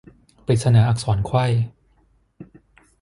[0.45, 1.45] ปริศนาอักษรไขว้